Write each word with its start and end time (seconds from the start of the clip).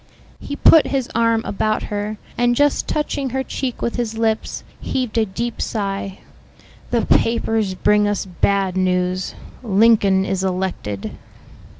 He 0.39 0.55
put 0.55 0.87
his 0.87 1.07
arm 1.13 1.43
about 1.45 1.83
her, 1.93 2.17
and 2.35 2.55
just 2.55 2.87
touching 2.87 3.29
her 3.29 3.43
cheek 3.43 3.83
with 3.83 3.97
his 3.97 4.17
lips, 4.17 4.63
heaved 4.79 5.15
a 5.19 5.27
deep 5.27 5.61
sigh. 5.61 6.17
"The 6.89 7.05
papers 7.05 7.75
bring 7.75 8.07
us 8.07 8.25
bad 8.25 8.75
news. 8.75 9.35
Lincoln 9.61 10.25
is 10.25 10.43
elected." 10.43 11.11